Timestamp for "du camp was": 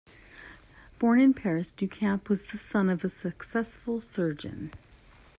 1.71-2.49